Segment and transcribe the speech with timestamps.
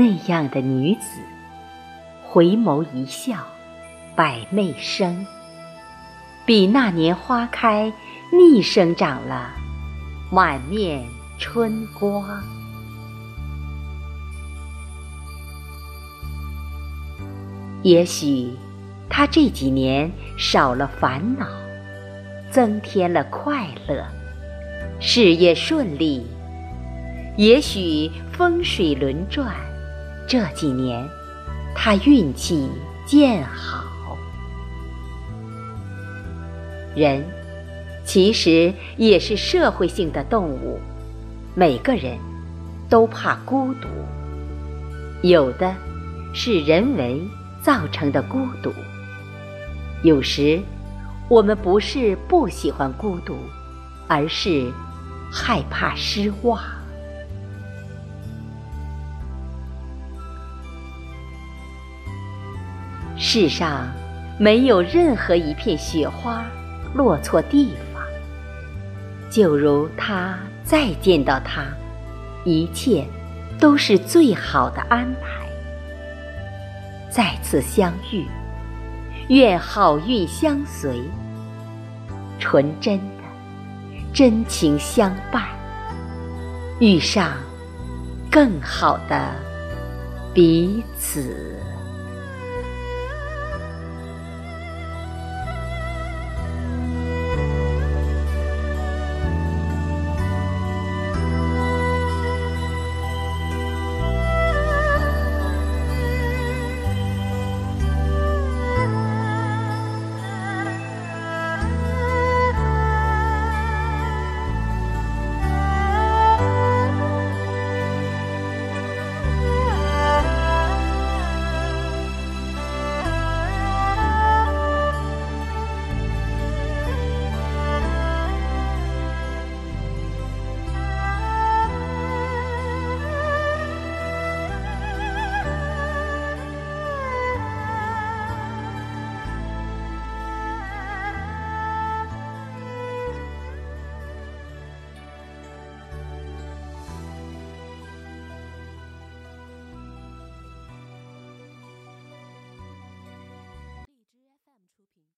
[0.00, 1.20] 那样的女子，
[2.24, 3.36] 回眸一笑，
[4.16, 5.26] 百媚生。
[6.46, 7.92] 比那年花开，
[8.32, 9.50] 逆生长了
[10.30, 11.04] 满面
[11.38, 12.24] 春光。
[17.82, 18.56] 也许，
[19.10, 21.46] 他这几年少了烦恼，
[22.50, 24.02] 增添了快乐，
[24.98, 26.26] 事业顺利。
[27.36, 29.54] 也许风水轮转，
[30.30, 31.04] 这几年
[31.74, 32.70] 他运气
[33.04, 34.16] 渐好。
[36.94, 37.26] 人
[38.04, 40.78] 其实也是社会性的动物，
[41.56, 42.16] 每个人
[42.88, 43.88] 都怕孤独。
[45.22, 45.74] 有的
[46.32, 47.20] 是人为
[47.60, 48.72] 造成的孤独，
[50.04, 50.62] 有时
[51.28, 53.34] 我们不是不喜欢孤独，
[54.06, 54.70] 而是
[55.28, 56.62] 害怕失望。
[63.22, 63.86] 世上
[64.38, 66.42] 没有任何一片雪花。
[66.92, 68.02] 落错地方，
[69.30, 71.62] 就如他再见到他，
[72.44, 73.06] 一切
[73.60, 75.46] 都是最好的安排。
[77.08, 78.26] 再次相遇，
[79.28, 81.00] 愿好运相随，
[82.40, 83.22] 纯真的
[84.12, 85.44] 真情相伴，
[86.80, 87.34] 遇上
[88.28, 89.32] 更好的
[90.34, 91.56] 彼此。